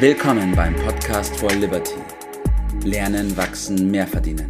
Willkommen 0.00 0.54
beim 0.54 0.76
Podcast 0.76 1.36
for 1.40 1.50
Liberty. 1.50 1.96
Lernen, 2.84 3.36
wachsen, 3.36 3.90
mehr 3.90 4.06
verdienen. 4.06 4.46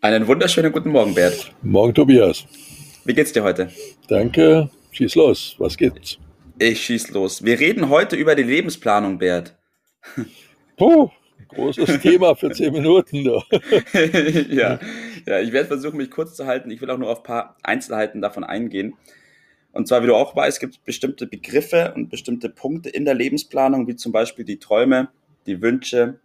Einen 0.00 0.26
wunderschönen 0.26 0.72
guten 0.72 0.90
Morgen, 0.90 1.14
Bert. 1.14 1.54
Morgen, 1.62 1.94
Tobias. 1.94 2.46
Wie 3.04 3.14
geht's 3.14 3.32
dir 3.32 3.44
heute? 3.44 3.70
Danke. 4.08 4.70
Schieß 4.90 5.14
los. 5.14 5.54
Was 5.58 5.76
gibt's? 5.76 6.18
Ich 6.58 6.84
schieß 6.84 7.12
los. 7.12 7.44
Wir 7.44 7.60
reden 7.60 7.90
heute 7.90 8.16
über 8.16 8.34
die 8.34 8.42
Lebensplanung, 8.42 9.18
Bert. 9.18 9.56
Puh, 10.76 11.10
großes 11.46 12.00
Thema 12.00 12.34
für 12.34 12.50
zehn 12.50 12.72
Minuten. 12.72 13.18
ja. 14.50 14.80
ja, 15.26 15.38
ich 15.38 15.52
werde 15.52 15.68
versuchen, 15.68 15.96
mich 15.96 16.10
kurz 16.10 16.34
zu 16.34 16.44
halten. 16.46 16.72
Ich 16.72 16.80
will 16.80 16.90
auch 16.90 16.98
nur 16.98 17.10
auf 17.10 17.18
ein 17.18 17.24
paar 17.24 17.56
Einzelheiten 17.62 18.20
davon 18.20 18.42
eingehen. 18.42 18.96
Und 19.78 19.86
zwar, 19.86 20.02
wie 20.02 20.08
du 20.08 20.16
auch 20.16 20.34
weißt, 20.34 20.58
gibt 20.58 20.74
es 20.74 20.78
bestimmte 20.80 21.28
Begriffe 21.28 21.92
und 21.94 22.10
bestimmte 22.10 22.48
Punkte 22.48 22.88
in 22.88 23.04
der 23.04 23.14
Lebensplanung, 23.14 23.86
wie 23.86 23.94
zum 23.94 24.10
Beispiel 24.10 24.44
die 24.44 24.58
Träume, 24.58 25.06
die 25.46 25.62
Wünsche, 25.62 26.18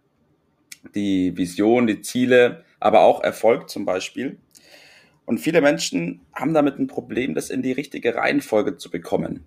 die 0.96 1.36
Vision, 1.36 1.86
die 1.86 2.00
Ziele, 2.00 2.64
aber 2.80 3.02
auch 3.02 3.22
Erfolg 3.22 3.70
zum 3.70 3.84
Beispiel. 3.84 4.38
Und 5.24 5.38
viele 5.38 5.60
Menschen 5.60 6.22
haben 6.32 6.52
damit 6.52 6.80
ein 6.80 6.88
Problem, 6.88 7.36
das 7.36 7.48
in 7.48 7.62
die 7.62 7.70
richtige 7.70 8.16
Reihenfolge 8.16 8.76
zu 8.76 8.90
bekommen. 8.90 9.44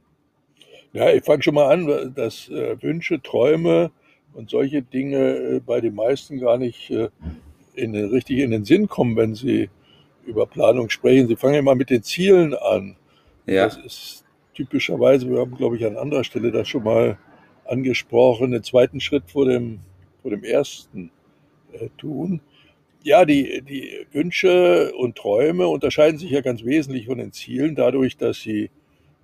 Ja, 0.93 1.11
ich 1.11 1.25
fange 1.25 1.43
schon 1.43 1.55
mal 1.55 1.69
an, 1.69 2.13
dass 2.15 2.47
äh, 2.47 2.81
Wünsche, 2.81 3.21
Träume 3.21 3.91
und 4.31 4.49
solche 4.49 4.83
Dinge 4.83 5.35
äh, 5.35 5.59
bei 5.59 5.81
den 5.81 5.95
meisten 5.95 6.39
gar 6.39 6.57
nicht 6.57 6.91
äh, 6.91 7.09
in 7.73 7.93
richtig 7.93 8.39
in 8.39 8.51
den 8.51 8.63
Sinn 8.63 8.87
kommen, 8.87 9.17
wenn 9.17 9.35
sie 9.35 9.69
über 10.25 10.45
Planung 10.45 10.89
sprechen. 10.89 11.27
Sie 11.27 11.35
fangen 11.35 11.55
immer 11.55 11.75
mit 11.75 11.89
den 11.89 12.03
Zielen 12.03 12.53
an. 12.53 12.95
Ja. 13.47 13.65
Das 13.65 13.77
ist 13.77 14.25
typischerweise, 14.53 15.29
wir 15.29 15.39
haben, 15.39 15.55
glaube 15.55 15.77
ich, 15.77 15.85
an 15.85 15.97
anderer 15.97 16.23
Stelle 16.23 16.51
das 16.51 16.67
schon 16.67 16.83
mal 16.83 17.17
angesprochen, 17.65 18.51
den 18.51 18.63
zweiten 18.63 18.99
Schritt 18.99 19.23
vor 19.27 19.45
dem, 19.45 19.79
vor 20.21 20.31
dem 20.31 20.43
ersten 20.43 21.11
äh, 21.73 21.89
tun. 21.97 22.41
Ja, 23.03 23.23
die, 23.23 23.61
die 23.61 24.05
Wünsche 24.11 24.93
und 24.95 25.15
Träume 25.15 25.67
unterscheiden 25.67 26.17
sich 26.19 26.31
ja 26.31 26.41
ganz 26.41 26.65
wesentlich 26.65 27.05
von 27.05 27.19
den 27.19 27.31
Zielen, 27.31 27.75
dadurch, 27.75 28.17
dass 28.17 28.41
sie, 28.41 28.69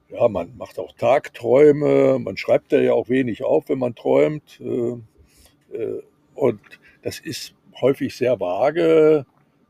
ja, 0.10 0.28
man 0.30 0.56
macht 0.58 0.80
auch 0.80 0.94
Tagträume, 0.94 2.20
man 2.20 2.38
schreibt 2.38 2.72
da 2.72 2.80
ja 2.80 2.94
auch 2.94 3.10
wenig 3.10 3.44
auf, 3.44 3.68
wenn 3.68 3.80
man 3.80 3.96
träumt. 3.96 4.62
Äh, 4.62 5.78
äh, 5.78 6.02
und 6.36 6.62
das 7.02 7.20
ist 7.20 7.56
häufig 7.82 8.16
sehr 8.16 8.40
vage, 8.40 9.26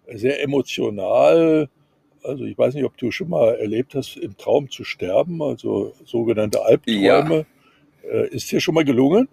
sehr 0.07 0.43
emotional 0.43 1.69
also 2.23 2.45
ich 2.45 2.57
weiß 2.57 2.73
nicht, 2.73 2.85
ob 2.85 2.97
du 2.97 3.11
schon 3.11 3.29
mal 3.29 3.55
erlebt 3.55 3.95
hast, 3.95 4.17
im 4.17 4.38
Traum 4.38 4.69
zu 4.69 4.83
sterben, 4.83 5.41
also 5.41 5.93
sogenannte 6.05 6.63
Albträume. 6.63 7.45
Ja. 8.03 8.11
Äh, 8.11 8.27
ist 8.29 8.52
dir 8.52 8.59
schon 8.59 8.75
mal 8.75 8.85
gelungen? 8.85 9.27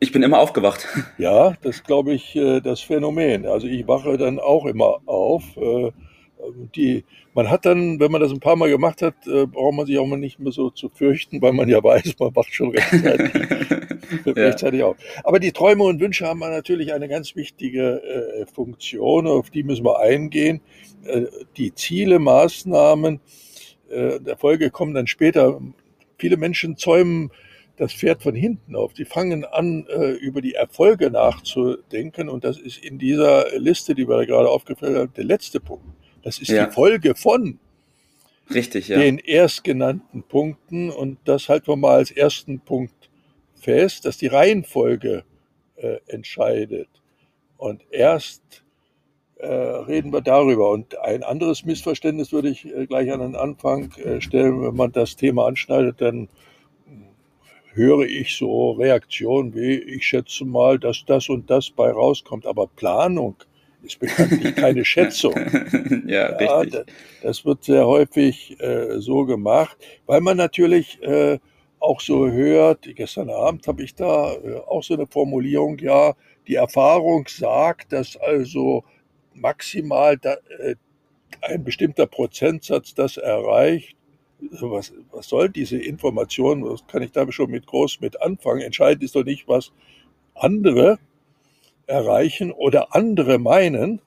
Ich 0.00 0.12
bin 0.12 0.22
immer 0.22 0.38
aufgewacht. 0.38 0.88
Ja, 1.18 1.54
das 1.62 1.84
glaube 1.84 2.14
ich 2.14 2.34
äh, 2.36 2.60
das 2.60 2.80
Phänomen. 2.80 3.46
Also 3.46 3.66
ich 3.66 3.86
wache 3.86 4.16
dann 4.16 4.38
auch 4.38 4.66
immer 4.66 5.00
auf. 5.06 5.44
Äh, 6.42 6.66
die, 6.74 7.04
man 7.34 7.48
hat 7.50 7.64
dann, 7.64 8.00
wenn 8.00 8.12
man 8.12 8.20
das 8.20 8.32
ein 8.32 8.40
paar 8.40 8.56
Mal 8.56 8.68
gemacht 8.68 9.00
hat, 9.00 9.14
braucht 9.24 9.74
man 9.74 9.86
sich 9.86 9.98
auch 9.98 10.06
mal 10.06 10.18
nicht 10.18 10.38
mehr 10.38 10.52
so 10.52 10.68
zu 10.68 10.90
fürchten, 10.90 11.40
weil 11.40 11.52
man 11.52 11.68
ja 11.68 11.82
weiß, 11.82 12.18
man 12.18 12.36
wacht 12.36 12.52
schon 12.52 12.70
rechtzeitig. 12.70 13.32
rechtzeitig 14.26 14.82
auf. 14.82 14.96
Aber 15.24 15.38
die 15.38 15.52
Träume 15.52 15.84
und 15.84 16.00
Wünsche 16.00 16.26
haben 16.26 16.40
natürlich 16.40 16.92
eine 16.92 17.08
ganz 17.08 17.36
wichtige 17.36 18.02
äh, 18.02 18.46
Funktion, 18.46 19.26
auf 19.26 19.50
die 19.50 19.62
müssen 19.62 19.84
wir 19.84 20.00
eingehen. 20.00 20.60
Äh, 21.04 21.26
die 21.56 21.74
Ziele, 21.74 22.18
Maßnahmen, 22.18 23.20
äh, 23.90 24.18
Erfolge 24.24 24.70
kommen 24.70 24.94
dann 24.94 25.06
später. 25.06 25.60
Viele 26.18 26.36
Menschen 26.36 26.76
zäumen 26.76 27.30
das 27.76 27.92
Pferd 27.92 28.22
von 28.22 28.34
hinten 28.34 28.76
auf. 28.76 28.92
Die 28.92 29.04
fangen 29.04 29.44
an, 29.44 29.86
äh, 29.88 30.10
über 30.12 30.40
die 30.40 30.54
Erfolge 30.54 31.10
nachzudenken. 31.10 32.28
Und 32.28 32.44
das 32.44 32.58
ist 32.58 32.84
in 32.84 32.98
dieser 32.98 33.58
Liste, 33.58 33.94
die 33.94 34.08
wir 34.08 34.16
da 34.18 34.24
gerade 34.24 34.48
aufgeführt 34.48 34.96
haben, 34.96 35.12
der 35.14 35.24
letzte 35.24 35.60
Punkt. 35.60 35.84
Das 36.22 36.38
ist 36.38 36.48
ja. 36.48 36.66
die 36.66 36.72
Folge 36.72 37.14
von 37.14 37.58
Richtig, 38.52 38.88
ja. 38.88 38.98
den 38.98 39.18
erstgenannten 39.18 40.22
Punkten. 40.22 40.90
Und 40.90 41.18
das 41.24 41.48
halten 41.48 41.68
wir 41.68 41.76
mal 41.76 41.96
als 41.96 42.10
ersten 42.10 42.60
Punkt 42.60 43.10
fest, 43.54 44.04
dass 44.04 44.18
die 44.18 44.26
Reihenfolge 44.26 45.24
äh, 45.76 45.98
entscheidet. 46.06 46.88
Und 47.56 47.82
erst 47.90 48.64
äh, 49.36 49.46
reden 49.46 50.12
wir 50.12 50.20
darüber. 50.20 50.70
Und 50.70 50.98
ein 50.98 51.22
anderes 51.22 51.64
Missverständnis 51.64 52.32
würde 52.32 52.48
ich 52.48 52.64
äh, 52.66 52.86
gleich 52.86 53.12
an 53.12 53.20
den 53.20 53.36
Anfang 53.36 53.92
äh, 53.92 54.20
stellen. 54.20 54.62
Wenn 54.62 54.76
man 54.76 54.92
das 54.92 55.16
Thema 55.16 55.46
anschneidet, 55.46 56.00
dann 56.00 56.28
höre 57.74 58.06
ich 58.06 58.36
so 58.36 58.72
Reaktionen 58.72 59.54
wie, 59.54 59.76
ich 59.76 60.06
schätze 60.06 60.44
mal, 60.44 60.78
dass 60.78 61.04
das 61.06 61.28
und 61.28 61.50
das 61.50 61.70
bei 61.70 61.90
rauskommt. 61.90 62.46
Aber 62.46 62.66
Planung 62.66 63.36
ist 63.82 63.98
bekanntlich 63.98 64.54
keine 64.54 64.84
Schätzung. 64.84 65.34
ja, 66.06 66.40
ja, 66.40 66.58
richtig. 66.58 66.86
Das 67.22 67.44
wird 67.44 67.64
sehr 67.64 67.86
häufig 67.86 68.58
äh, 68.60 69.00
so 69.00 69.24
gemacht, 69.24 69.76
weil 70.06 70.20
man 70.20 70.36
natürlich 70.36 71.02
äh, 71.02 71.38
auch 71.80 72.00
so 72.00 72.30
hört, 72.30 72.88
gestern 72.94 73.28
Abend 73.30 73.66
habe 73.66 73.82
ich 73.82 73.94
da 73.94 74.34
äh, 74.34 74.60
auch 74.66 74.82
so 74.82 74.94
eine 74.94 75.06
Formulierung, 75.06 75.78
ja, 75.78 76.14
die 76.46 76.54
Erfahrung 76.54 77.26
sagt, 77.28 77.92
dass 77.92 78.16
also 78.16 78.84
maximal 79.34 80.16
da, 80.16 80.36
äh, 80.58 80.76
ein 81.40 81.64
bestimmter 81.64 82.06
Prozentsatz 82.06 82.94
das 82.94 83.16
erreicht. 83.16 83.96
Also 84.52 84.70
was, 84.70 84.92
was 85.10 85.28
soll 85.28 85.48
diese 85.48 85.78
Information, 85.78 86.64
was 86.64 86.86
kann 86.86 87.02
ich 87.02 87.12
da 87.12 87.30
schon 87.30 87.50
mit 87.50 87.66
groß 87.66 88.00
mit 88.00 88.20
anfangen? 88.20 88.60
Entscheidend 88.60 89.02
ist 89.02 89.14
doch 89.14 89.24
nicht, 89.24 89.48
was 89.48 89.72
andere 90.34 90.98
erreichen 91.92 92.50
oder 92.50 92.94
andere 92.94 93.38
meinen, 93.38 94.00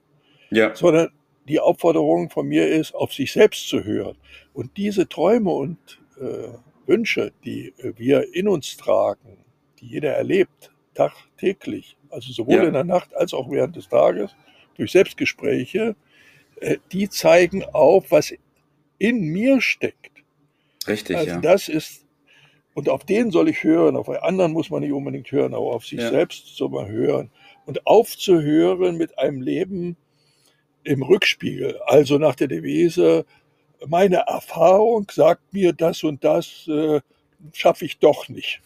ja. 0.49 0.75
sondern 0.75 1.09
die 1.47 1.59
Aufforderung 1.59 2.29
von 2.29 2.47
mir 2.47 2.67
ist, 2.67 2.93
auf 2.95 3.13
sich 3.13 3.31
selbst 3.31 3.69
zu 3.69 3.83
hören. 3.83 4.17
Und 4.53 4.77
diese 4.77 5.07
Träume 5.07 5.51
und 5.51 5.77
äh, 6.19 6.49
Wünsche, 6.87 7.31
die 7.43 7.73
äh, 7.77 7.93
wir 7.97 8.33
in 8.33 8.47
uns 8.47 8.77
tragen, 8.77 9.37
die 9.79 9.87
jeder 9.87 10.13
erlebt, 10.13 10.71
tagtäglich, 10.93 11.97
also 12.09 12.31
sowohl 12.31 12.55
ja. 12.55 12.63
in 12.63 12.73
der 12.73 12.83
Nacht 12.83 13.15
als 13.15 13.33
auch 13.33 13.49
während 13.51 13.75
des 13.75 13.89
Tages, 13.89 14.35
durch 14.75 14.91
Selbstgespräche, 14.91 15.95
äh, 16.61 16.77
die 16.91 17.09
zeigen 17.09 17.63
auf, 17.63 18.11
was 18.11 18.33
in 18.97 19.19
mir 19.19 19.61
steckt. 19.61 20.11
Richtig, 20.87 21.17
also 21.17 21.29
ja. 21.29 21.41
Das 21.41 21.69
ist, 21.69 22.05
und 22.73 22.89
auf 22.89 23.03
den 23.03 23.31
soll 23.31 23.49
ich 23.49 23.63
hören, 23.63 23.95
auf 23.95 24.09
einen 24.09 24.19
anderen 24.19 24.51
muss 24.53 24.69
man 24.69 24.81
nicht 24.81 24.91
unbedingt 24.91 25.31
hören, 25.31 25.53
aber 25.53 25.73
auf 25.73 25.85
sich 25.85 25.99
ja. 25.99 26.09
selbst 26.09 26.55
soll 26.55 26.69
man 26.69 26.87
hören. 26.87 27.29
Und 27.65 27.87
aufzuhören 27.87 28.97
mit 28.97 29.17
einem 29.17 29.41
Leben 29.41 29.97
im 30.83 31.01
Rückspiegel, 31.01 31.79
also 31.87 32.17
nach 32.17 32.35
der 32.35 32.47
Devise, 32.47 33.25
meine 33.87 34.17
Erfahrung 34.27 35.07
sagt 35.11 35.53
mir 35.53 35.73
das 35.73 36.03
und 36.03 36.23
das 36.23 36.67
äh, 36.67 37.01
schaffe 37.53 37.85
ich 37.85 37.97
doch 37.99 38.29
nicht. 38.29 38.61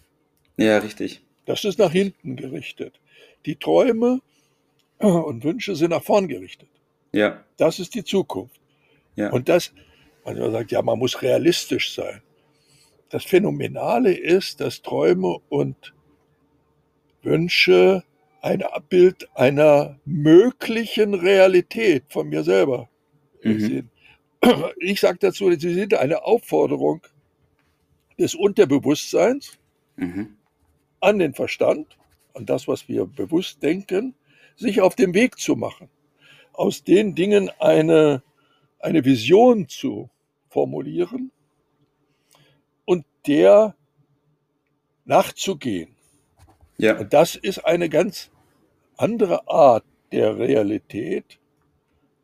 Ja, 0.58 0.80
richtig. 0.80 1.22
Das 1.46 1.64
ist 1.64 1.80
nach 1.80 1.92
hinten 1.92 2.36
gerichtet. 2.36 3.00
Die 3.46 3.56
Träume 3.56 4.22
und 5.00 5.44
Wünsche 5.44 5.76
sind 5.76 5.92
nach 5.92 6.04
vorn 6.04 6.28
gerichtet. 6.28 6.70
Ja. 7.14 7.44
Das 7.58 7.80
ist 7.80 7.96
die 7.96 8.04
Zukunft. 8.04 8.60
Ja. 9.16 9.32
Und 9.32 9.50
das, 9.50 9.74
man 10.26 10.36
sagt, 10.52 10.72
ja, 10.72 10.82
man 10.82 11.00
muss 11.00 11.22
realistisch 11.22 11.96
sein. 11.96 12.22
Das 13.10 13.24
Phänomenale 13.24 14.14
ist, 14.14 14.62
dass 14.62 14.82
Träume 14.82 15.40
und 15.50 15.94
Wünsche 17.24 18.04
ein 18.42 18.64
Abbild 18.64 19.28
einer 19.36 20.00
möglichen 20.06 21.14
Realität 21.14 22.06
von 22.10 22.30
mir 22.30 22.44
selber 22.44 22.90
mhm. 23.44 23.90
Ich 24.80 25.02
sage 25.02 25.18
dazu, 25.20 25.52
sie 25.52 25.74
sind 25.74 25.94
eine 25.94 26.24
Aufforderung 26.24 27.02
des 28.18 28.36
Unterbewusstseins 28.36 29.60
mhm. 29.98 30.38
an 31.00 31.20
den 31.20 31.34
Verstand, 31.34 31.98
an 32.34 32.46
das, 32.46 32.68
was 32.68 32.88
wir 32.88 33.06
bewusst 33.06 33.62
denken, 33.62 34.16
sich 34.56 34.82
auf 34.82 34.96
den 34.96 35.14
Weg 35.14 35.40
zu 35.40 35.56
machen, 35.56 35.90
aus 36.54 36.84
den 36.84 37.16
Dingen 37.16 37.50
eine, 37.60 38.24
eine 38.80 39.04
Vision 39.04 39.68
zu 39.68 40.10
formulieren 40.50 41.32
und 42.86 43.06
der 43.28 43.76
nachzugehen. 45.06 45.96
Ja. 46.80 46.98
Und 46.98 47.14
das 47.14 47.36
ist 47.36 47.60
eine 47.60 47.90
ganz 47.90 48.32
andere 48.98 49.48
Art 49.48 49.84
der 50.12 50.40
Realität. 50.40 51.38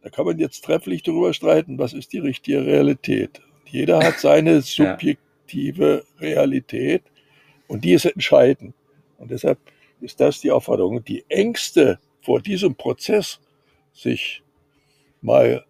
Da 0.02 0.10
kann 0.10 0.26
man 0.26 0.40
jetzt 0.40 0.64
trefflich 0.64 1.04
darüber 1.04 1.34
streiten, 1.34 1.78
was 1.78 1.94
ist 1.94 2.14
die 2.14 2.20
richtige 2.20 2.66
Realität. 2.66 3.42
Jeder 3.66 4.00
hat 4.00 4.20
seine 4.20 4.62
subjektive 4.62 6.06
Realität 6.20 7.04
und 7.68 7.84
die 7.84 7.94
ist 7.94 8.06
entscheidend. 8.06 8.74
Und 9.18 9.32
deshalb 9.32 9.60
ist 10.00 10.20
das 10.20 10.40
die 10.40 10.52
Aufforderung. 10.52 11.04
Die 11.04 11.26
Ängste 11.28 12.00
vor 12.22 12.42
diesem 12.42 12.76
Prozess 12.76 13.40
sich 13.94 14.42
mal 15.22 15.66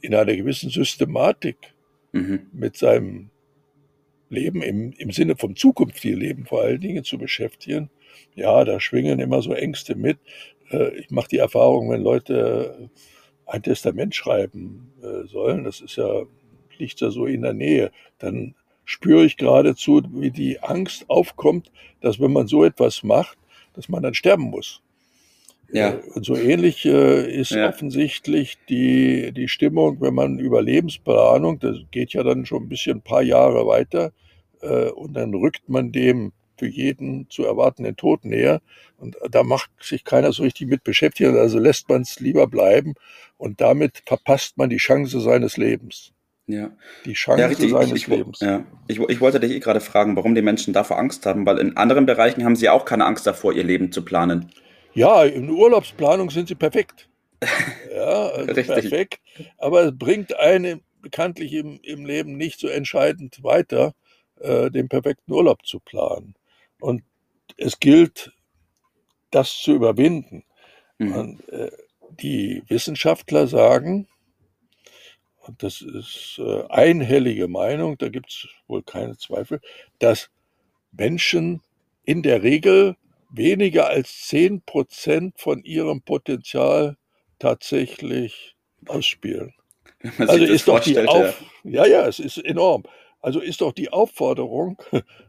in 0.00 0.14
einer 0.14 0.36
gewissen 0.36 0.68
Systematik 0.68 1.56
mhm. 2.12 2.48
mit 2.52 2.76
seinem 2.76 3.30
Leben, 4.28 4.62
im, 4.62 4.92
im 4.92 5.10
Sinne 5.10 5.36
vom 5.36 5.56
zukünftigen 5.56 6.18
Leben 6.18 6.46
vor 6.46 6.62
allen 6.62 6.80
Dingen 6.80 7.04
zu 7.04 7.18
beschäftigen. 7.18 7.90
Ja, 8.34 8.64
da 8.64 8.80
schwingen 8.80 9.20
immer 9.20 9.42
so 9.42 9.52
Ängste 9.52 9.94
mit. 9.94 10.18
Äh, 10.70 10.96
ich 10.98 11.10
mache 11.10 11.28
die 11.28 11.38
Erfahrung, 11.38 11.90
wenn 11.90 12.02
Leute 12.02 12.90
ein 13.46 13.62
Testament 13.62 14.14
schreiben 14.14 14.92
äh, 15.02 15.26
sollen, 15.26 15.64
das 15.64 15.80
ist 15.80 15.96
ja, 15.96 16.22
liegt 16.78 17.00
ja 17.00 17.10
so 17.10 17.26
in 17.26 17.42
der 17.42 17.54
Nähe, 17.54 17.90
dann 18.18 18.54
spüre 18.84 19.24
ich 19.24 19.36
geradezu, 19.36 20.02
wie 20.12 20.30
die 20.30 20.60
Angst 20.60 21.08
aufkommt, 21.08 21.70
dass 22.00 22.20
wenn 22.20 22.32
man 22.32 22.46
so 22.46 22.64
etwas 22.64 23.02
macht, 23.02 23.38
dass 23.74 23.88
man 23.88 24.02
dann 24.02 24.14
sterben 24.14 24.44
muss. 24.44 24.82
Ja. 25.74 25.90
Äh, 25.90 26.00
und 26.14 26.24
so 26.24 26.36
ähnlich 26.36 26.84
äh, 26.86 27.30
ist 27.30 27.50
ja. 27.50 27.68
offensichtlich 27.68 28.58
die, 28.68 29.32
die 29.32 29.48
Stimmung, 29.48 30.00
wenn 30.00 30.14
man 30.14 30.38
über 30.38 30.62
Lebensplanung, 30.62 31.58
das 31.58 31.76
geht 31.90 32.12
ja 32.12 32.22
dann 32.22 32.46
schon 32.46 32.62
ein 32.62 32.68
bisschen 32.68 32.98
ein 32.98 33.02
paar 33.02 33.22
Jahre 33.22 33.66
weiter, 33.66 34.12
äh, 34.62 34.90
und 34.90 35.14
dann 35.14 35.34
rückt 35.34 35.68
man 35.68 35.92
dem 35.92 36.32
für 36.56 36.68
jeden 36.68 37.28
zu 37.28 37.44
erwartenden 37.44 37.96
Tod 37.96 38.24
näher. 38.24 38.60
Und 38.96 39.16
da 39.28 39.42
macht 39.42 39.70
sich 39.80 40.04
keiner 40.04 40.32
so 40.32 40.44
richtig 40.44 40.68
mit 40.68 40.84
beschäftigen, 40.84 41.36
also 41.36 41.58
lässt 41.58 41.88
man 41.88 42.02
es 42.02 42.20
lieber 42.20 42.46
bleiben 42.46 42.94
und 43.36 43.60
damit 43.60 44.02
verpasst 44.06 44.56
man 44.56 44.70
die 44.70 44.76
Chance 44.76 45.20
seines 45.20 45.56
Lebens. 45.56 46.12
Ja. 46.46 46.70
Die 47.04 47.14
Chance 47.14 47.40
ja, 47.40 47.48
richtig, 47.48 47.70
seines 47.70 47.92
ich, 47.92 48.06
Lebens. 48.06 48.38
Ja. 48.40 48.64
Ich, 48.86 49.00
ich 49.00 49.20
wollte 49.20 49.40
dich 49.40 49.50
eh 49.50 49.58
gerade 49.58 49.80
fragen, 49.80 50.14
warum 50.14 50.36
die 50.36 50.42
Menschen 50.42 50.72
davor 50.72 50.98
Angst 50.98 51.26
haben, 51.26 51.44
weil 51.44 51.58
in 51.58 51.76
anderen 51.76 52.06
Bereichen 52.06 52.44
haben 52.44 52.54
sie 52.54 52.68
auch 52.68 52.84
keine 52.84 53.06
Angst 53.06 53.26
davor, 53.26 53.52
ihr 53.52 53.64
Leben 53.64 53.90
zu 53.90 54.04
planen. 54.04 54.50
Ja, 54.94 55.24
in 55.24 55.50
Urlaubsplanung 55.50 56.30
sind 56.30 56.48
sie 56.48 56.54
perfekt. 56.54 57.08
Ja, 57.94 58.26
also 58.26 58.52
perfekt. 58.54 59.20
Aber 59.56 59.84
es 59.84 59.92
bringt 59.96 60.36
einen 60.36 60.82
bekanntlich 61.00 61.52
im, 61.52 61.78
im 61.82 62.04
Leben 62.04 62.36
nicht 62.36 62.58
so 62.58 62.66
entscheidend 62.66 63.44
weiter, 63.44 63.94
äh, 64.40 64.68
den 64.68 64.88
perfekten 64.88 65.32
Urlaub 65.32 65.64
zu 65.64 65.78
planen. 65.78 66.34
Und 66.80 67.04
es 67.56 67.78
gilt, 67.78 68.32
das 69.30 69.58
zu 69.58 69.74
überwinden. 69.74 70.42
Mhm. 70.98 71.12
Und, 71.12 71.48
äh, 71.50 71.70
die 72.20 72.62
Wissenschaftler 72.66 73.46
sagen, 73.46 74.08
und 75.46 75.62
das 75.62 75.82
ist 75.82 76.40
äh, 76.42 76.64
einhellige 76.68 77.48
Meinung, 77.48 77.98
da 77.98 78.08
gibt 78.08 78.30
es 78.30 78.48
wohl 78.66 78.82
keine 78.82 79.16
Zweifel, 79.18 79.60
dass 79.98 80.30
Menschen 80.90 81.62
in 82.04 82.22
der 82.22 82.42
Regel 82.42 82.96
weniger 83.36 83.88
als 83.88 84.26
10 84.28 84.62
Prozent 84.62 85.38
von 85.38 85.62
ihrem 85.64 86.02
Potenzial 86.02 86.96
tatsächlich 87.38 88.56
ausspielen. 88.86 89.54
Also 90.18 90.44
ist 90.44 90.68
doch 90.68 90.80
die 90.80 90.98
Auf 90.98 91.42
ja. 91.64 91.84
ja, 91.84 91.86
ja, 91.86 92.06
es 92.06 92.18
ist 92.18 92.38
enorm. 92.38 92.84
Also 93.20 93.40
ist 93.40 93.60
doch 93.62 93.72
die 93.72 93.90
Aufforderung, 93.90 94.80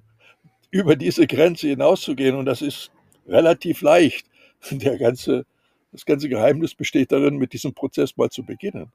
über 0.72 0.98
diese 0.98 1.26
Grenze 1.28 1.68
hinauszugehen, 1.68 2.36
und 2.36 2.46
das 2.46 2.62
ist 2.62 2.92
relativ 3.28 3.82
leicht. 3.82 4.28
Der 4.72 4.98
ganze, 4.98 5.46
das 5.92 6.06
ganze 6.06 6.28
Geheimnis 6.28 6.76
besteht 6.76 7.12
darin, 7.12 7.38
mit 7.38 7.54
diesem 7.54 7.74
Prozess 7.74 8.18
mal 8.18 8.30
zu 8.30 8.44
beginnen. 8.44 8.92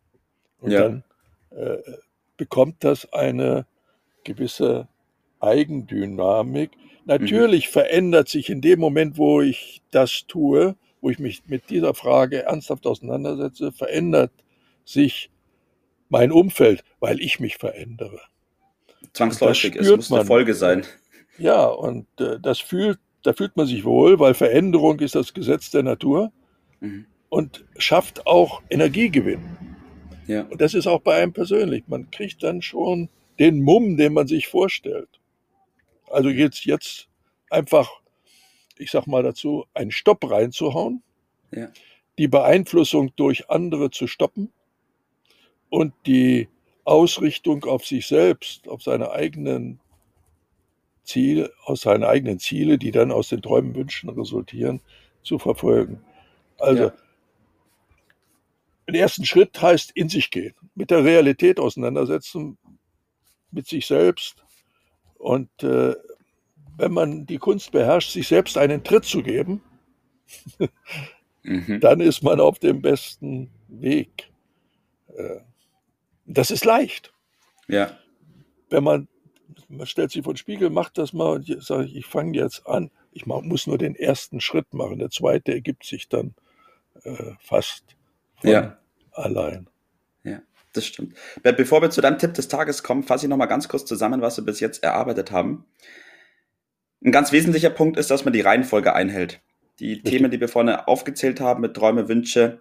Und 0.60 0.72
ja. 0.72 0.80
dann 0.80 1.04
äh, 1.50 1.78
bekommt 2.36 2.84
das 2.84 3.10
eine 3.12 3.66
gewisse 4.24 4.88
Eigendynamik. 5.38 6.72
Natürlich 7.10 7.66
mhm. 7.66 7.72
verändert 7.72 8.28
sich 8.28 8.50
in 8.50 8.60
dem 8.60 8.78
Moment, 8.78 9.18
wo 9.18 9.40
ich 9.40 9.82
das 9.90 10.26
tue, 10.28 10.76
wo 11.00 11.10
ich 11.10 11.18
mich 11.18 11.42
mit 11.48 11.68
dieser 11.68 11.92
Frage 11.92 12.44
ernsthaft 12.44 12.86
auseinandersetze, 12.86 13.72
verändert 13.72 14.30
sich 14.84 15.28
mein 16.08 16.30
Umfeld, 16.30 16.84
weil 17.00 17.20
ich 17.20 17.40
mich 17.40 17.56
verändere. 17.56 18.20
Zwangsläufig, 19.12 19.74
es 19.74 19.90
muss 19.90 20.12
eine 20.12 20.24
Folge 20.24 20.54
sein. 20.54 20.86
Ja, 21.36 21.66
und 21.66 22.06
äh, 22.20 22.38
das 22.40 22.60
fühlt, 22.60 23.00
da 23.24 23.32
fühlt 23.32 23.56
man 23.56 23.66
sich 23.66 23.84
wohl, 23.84 24.20
weil 24.20 24.34
Veränderung 24.34 25.00
ist 25.00 25.16
das 25.16 25.34
Gesetz 25.34 25.72
der 25.72 25.82
Natur 25.82 26.30
mhm. 26.78 27.06
und 27.28 27.64
schafft 27.76 28.24
auch 28.28 28.62
Energiegewinn. 28.70 29.42
Ja. 30.28 30.42
Und 30.42 30.60
das 30.60 30.74
ist 30.74 30.86
auch 30.86 31.00
bei 31.00 31.20
einem 31.20 31.32
persönlich. 31.32 31.82
Man 31.88 32.08
kriegt 32.12 32.44
dann 32.44 32.62
schon 32.62 33.08
den 33.40 33.62
Mumm, 33.62 33.96
den 33.96 34.12
man 34.12 34.28
sich 34.28 34.46
vorstellt. 34.46 35.19
Also 36.10 36.28
jetzt, 36.28 36.64
jetzt 36.64 37.08
einfach, 37.50 37.88
ich 38.76 38.90
sag 38.90 39.06
mal 39.06 39.22
dazu, 39.22 39.66
einen 39.74 39.92
Stopp 39.92 40.28
reinzuhauen, 40.28 41.02
ja. 41.52 41.70
die 42.18 42.28
Beeinflussung 42.28 43.12
durch 43.16 43.48
andere 43.48 43.90
zu 43.90 44.06
stoppen 44.06 44.52
und 45.68 45.94
die 46.06 46.48
Ausrichtung 46.84 47.64
auf 47.64 47.86
sich 47.86 48.08
selbst, 48.08 48.68
auf 48.68 48.82
seine 48.82 49.12
eigenen 49.12 49.80
Ziele, 51.04 51.52
aus 51.64 51.82
seinen 51.82 52.04
eigenen 52.04 52.38
Ziele, 52.38 52.78
die 52.78 52.90
dann 52.90 53.12
aus 53.12 53.28
den 53.28 53.42
Träumen, 53.42 53.74
Wünschen 53.74 54.10
resultieren, 54.10 54.80
zu 55.22 55.38
verfolgen. 55.38 56.02
Also 56.58 56.84
ja. 56.84 56.92
den 58.88 58.94
ersten 58.96 59.24
Schritt 59.24 59.60
heißt 59.60 59.92
in 59.94 60.08
sich 60.08 60.30
gehen, 60.30 60.54
mit 60.74 60.90
der 60.90 61.04
Realität 61.04 61.60
auseinandersetzen, 61.60 62.58
mit 63.50 63.66
sich 63.66 63.86
selbst, 63.86 64.44
und 65.20 65.62
äh, 65.62 65.94
wenn 66.78 66.92
man 66.92 67.26
die 67.26 67.38
Kunst 67.38 67.72
beherrscht, 67.72 68.10
sich 68.10 68.26
selbst 68.26 68.56
einen 68.56 68.82
Tritt 68.82 69.04
zu 69.04 69.22
geben, 69.22 69.62
mhm. 71.42 71.78
dann 71.80 72.00
ist 72.00 72.22
man 72.22 72.40
auf 72.40 72.58
dem 72.58 72.80
besten 72.80 73.50
Weg. 73.68 74.30
Äh, 75.14 75.40
das 76.24 76.50
ist 76.50 76.64
leicht. 76.64 77.12
Ja. 77.68 77.98
Wenn 78.70 78.82
man, 78.82 79.08
man 79.68 79.86
stellt 79.86 80.10
sich 80.10 80.24
vor 80.24 80.32
den 80.32 80.38
Spiegel, 80.38 80.70
macht 80.70 80.96
das 80.96 81.12
mal 81.12 81.34
und 81.34 81.62
sage 81.62 81.84
ich, 81.84 81.96
ich 81.96 82.06
fange 82.06 82.38
jetzt 82.38 82.66
an. 82.66 82.90
Ich 83.12 83.26
muss 83.26 83.66
nur 83.66 83.76
den 83.76 83.96
ersten 83.96 84.40
Schritt 84.40 84.72
machen. 84.72 85.00
Der 85.00 85.10
zweite 85.10 85.52
ergibt 85.52 85.84
sich 85.84 86.08
dann 86.08 86.34
äh, 87.02 87.32
fast 87.40 87.84
ja. 88.42 88.78
allein. 89.12 89.68
Ja 90.24 90.40
das 90.72 90.86
stimmt. 90.86 91.14
Bevor 91.42 91.82
wir 91.82 91.90
zu 91.90 92.00
deinem 92.00 92.18
Tipp 92.18 92.34
des 92.34 92.48
Tages 92.48 92.82
kommen, 92.82 93.02
fasse 93.02 93.26
ich 93.26 93.30
nochmal 93.30 93.48
ganz 93.48 93.68
kurz 93.68 93.84
zusammen, 93.84 94.20
was 94.20 94.36
wir 94.36 94.44
bis 94.44 94.60
jetzt 94.60 94.82
erarbeitet 94.82 95.30
haben. 95.32 95.64
Ein 97.04 97.12
ganz 97.12 97.32
wesentlicher 97.32 97.70
Punkt 97.70 97.98
ist, 97.98 98.10
dass 98.10 98.24
man 98.24 98.32
die 98.32 98.40
Reihenfolge 98.40 98.94
einhält. 98.94 99.40
Die 99.78 99.94
Richtig. 99.94 100.12
Themen, 100.12 100.30
die 100.30 100.40
wir 100.40 100.48
vorne 100.48 100.86
aufgezählt 100.86 101.40
haben, 101.40 101.62
mit 101.62 101.74
Träume, 101.74 102.08
Wünsche, 102.08 102.60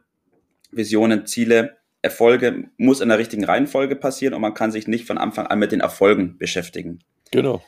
Visionen, 0.72 1.26
Ziele, 1.26 1.78
Erfolge, 2.02 2.70
muss 2.78 3.02
in 3.02 3.10
der 3.10 3.18
richtigen 3.18 3.44
Reihenfolge 3.44 3.96
passieren 3.96 4.34
und 4.34 4.42
man 4.42 4.54
kann 4.54 4.72
sich 4.72 4.88
nicht 4.88 5.06
von 5.06 5.18
Anfang 5.18 5.48
an 5.48 5.60
mit 5.60 5.74
den 5.74 5.82
Erfolgen 5.82 6.38
beschäftigen. 6.38 7.00
Genau. 7.32 7.62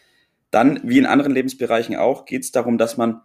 Dann, 0.51 0.79
wie 0.83 0.97
in 0.97 1.05
anderen 1.05 1.33
Lebensbereichen 1.33 1.97
auch, 1.97 2.25
geht 2.25 2.43
es 2.43 2.51
darum, 2.51 2.77
dass 2.77 2.95
man 2.95 3.21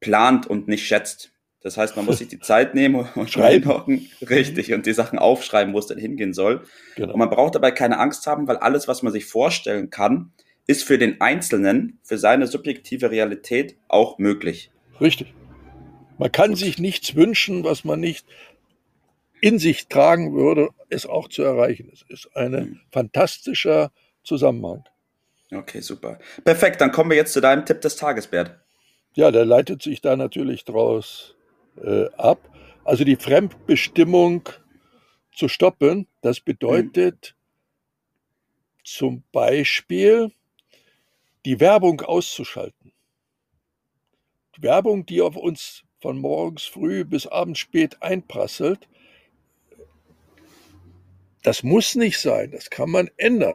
plant 0.00 0.46
und 0.46 0.66
nicht 0.66 0.86
schätzt. 0.86 1.32
Das 1.62 1.76
heißt, 1.76 1.96
man 1.96 2.04
muss 2.04 2.18
sich 2.18 2.28
die 2.28 2.40
Zeit 2.40 2.74
nehmen 2.76 3.08
und 3.14 3.38
reinhocken, 3.38 4.10
richtig, 4.28 4.72
und 4.72 4.86
die 4.86 4.92
Sachen 4.92 5.18
aufschreiben, 5.18 5.72
wo 5.72 5.78
es 5.78 5.86
denn 5.86 5.98
hingehen 5.98 6.32
soll. 6.32 6.64
Genau. 6.96 7.12
Und 7.12 7.18
man 7.18 7.30
braucht 7.30 7.54
dabei 7.54 7.70
keine 7.70 7.98
Angst 7.98 8.26
haben, 8.26 8.48
weil 8.48 8.56
alles, 8.56 8.88
was 8.88 9.02
man 9.02 9.12
sich 9.12 9.26
vorstellen 9.26 9.90
kann, 9.90 10.32
ist 10.66 10.84
für 10.84 10.98
den 10.98 11.20
Einzelnen, 11.20 11.98
für 12.02 12.18
seine 12.18 12.46
subjektive 12.46 13.10
Realität 13.10 13.76
auch 13.88 14.18
möglich. 14.18 14.70
Richtig. 15.00 15.34
Man 16.18 16.30
kann 16.30 16.54
sich 16.54 16.78
nichts 16.78 17.14
wünschen, 17.14 17.64
was 17.64 17.84
man 17.84 18.00
nicht 18.00 18.26
in 19.40 19.58
sich 19.58 19.88
tragen 19.88 20.34
würde, 20.34 20.68
es 20.88 21.04
auch 21.04 21.28
zu 21.28 21.42
erreichen. 21.42 21.90
Es 21.92 22.02
ist 22.08 22.36
ein 22.36 22.52
hm. 22.52 22.80
fantastischer 22.92 23.90
Zusammenhang. 24.22 24.84
Okay, 25.50 25.80
super. 25.80 26.18
Perfekt, 26.44 26.80
dann 26.80 26.92
kommen 26.92 27.10
wir 27.10 27.16
jetzt 27.16 27.32
zu 27.32 27.40
deinem 27.40 27.66
Tipp 27.66 27.80
des 27.80 27.96
Tages, 27.96 28.28
Bert. 28.28 28.58
Ja, 29.14 29.30
der 29.30 29.44
leitet 29.44 29.82
sich 29.82 30.00
da 30.00 30.16
natürlich 30.16 30.64
draus 30.64 31.34
äh, 31.76 32.06
ab. 32.16 32.48
Also 32.84 33.04
die 33.04 33.16
Fremdbestimmung 33.16 34.48
zu 35.34 35.48
stoppen, 35.48 36.06
das 36.20 36.40
bedeutet 36.40 37.34
mhm. 37.34 38.84
zum 38.84 39.22
Beispiel 39.32 40.32
die 41.44 41.60
Werbung 41.60 42.00
auszuschalten. 42.00 42.92
Die 44.56 44.62
Werbung, 44.62 45.06
die 45.06 45.22
auf 45.22 45.36
uns 45.36 45.84
von 46.00 46.18
morgens 46.18 46.64
früh 46.64 47.04
bis 47.04 47.26
abends 47.26 47.60
spät 47.60 48.02
einprasselt, 48.02 48.88
das 51.42 51.62
muss 51.62 51.94
nicht 51.94 52.18
sein, 52.18 52.52
das 52.52 52.70
kann 52.70 52.90
man 52.90 53.10
ändern. 53.16 53.54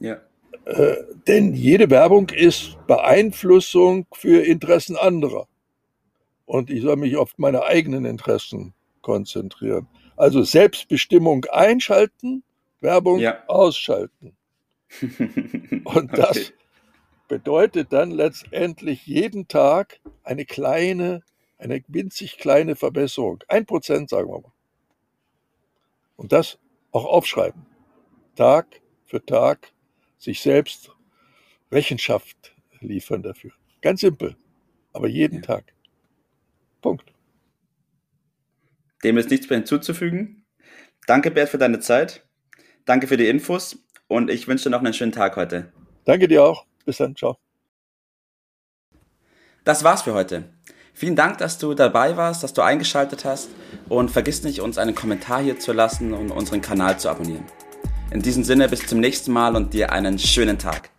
Ja. 0.00 0.20
Äh, 0.64 0.96
denn 1.26 1.54
jede 1.54 1.90
Werbung 1.90 2.28
ist 2.30 2.76
Beeinflussung 2.86 4.06
für 4.12 4.44
Interessen 4.44 4.96
anderer 4.96 5.48
und 6.52 6.68
ich 6.68 6.82
soll 6.82 6.96
mich 6.96 7.16
auf 7.16 7.32
meine 7.38 7.62
eigenen 7.62 8.04
Interessen 8.04 8.74
konzentrieren. 9.00 9.88
Also 10.18 10.42
Selbstbestimmung 10.42 11.46
einschalten, 11.46 12.44
Werbung 12.82 13.20
ja. 13.20 13.42
ausschalten. 13.48 14.36
Und 15.84 16.18
das 16.18 16.36
okay. 16.36 16.52
bedeutet 17.26 17.94
dann 17.94 18.10
letztendlich 18.10 19.06
jeden 19.06 19.48
Tag 19.48 20.00
eine 20.24 20.44
kleine, 20.44 21.22
eine 21.56 21.82
winzig 21.88 22.36
kleine 22.36 22.76
Verbesserung. 22.76 23.42
Ein 23.48 23.64
Prozent, 23.64 24.10
sagen 24.10 24.28
wir 24.28 24.42
mal. 24.42 24.52
Und 26.16 26.32
das 26.32 26.58
auch 26.90 27.06
aufschreiben. 27.06 27.64
Tag 28.36 28.66
für 29.06 29.24
Tag 29.24 29.72
sich 30.18 30.42
selbst 30.42 30.90
Rechenschaft 31.70 32.54
liefern 32.80 33.22
dafür. 33.22 33.52
Ganz 33.80 34.02
simpel, 34.02 34.36
aber 34.92 35.08
jeden 35.08 35.36
ja. 35.36 35.46
Tag. 35.46 35.72
Punkt. 36.82 37.12
Dem 39.02 39.16
ist 39.16 39.30
nichts 39.30 39.48
mehr 39.48 39.58
hinzuzufügen. 39.58 40.44
Danke, 41.06 41.30
Bert, 41.30 41.48
für 41.48 41.58
deine 41.58 41.80
Zeit. 41.80 42.24
Danke 42.84 43.06
für 43.06 43.16
die 43.16 43.28
Infos 43.28 43.78
und 44.08 44.30
ich 44.30 44.46
wünsche 44.46 44.64
dir 44.64 44.70
noch 44.70 44.80
einen 44.80 44.92
schönen 44.92 45.12
Tag 45.12 45.36
heute. 45.36 45.72
Danke 46.04 46.28
dir 46.28 46.44
auch. 46.44 46.66
Bis 46.84 46.98
dann. 46.98 47.16
Ciao. 47.16 47.38
Das 49.64 49.84
war's 49.84 50.02
für 50.02 50.14
heute. 50.14 50.44
Vielen 50.94 51.16
Dank, 51.16 51.38
dass 51.38 51.58
du 51.58 51.74
dabei 51.74 52.16
warst, 52.16 52.42
dass 52.42 52.52
du 52.52 52.62
eingeschaltet 52.62 53.24
hast 53.24 53.48
und 53.88 54.10
vergiss 54.10 54.42
nicht, 54.42 54.60
uns 54.60 54.76
einen 54.78 54.94
Kommentar 54.94 55.42
hier 55.42 55.58
zu 55.58 55.72
lassen 55.72 56.12
und 56.12 56.30
unseren 56.30 56.60
Kanal 56.60 56.98
zu 56.98 57.08
abonnieren. 57.08 57.44
In 58.10 58.20
diesem 58.20 58.44
Sinne 58.44 58.68
bis 58.68 58.86
zum 58.86 59.00
nächsten 59.00 59.32
Mal 59.32 59.56
und 59.56 59.72
dir 59.72 59.90
einen 59.90 60.18
schönen 60.18 60.58
Tag. 60.58 60.90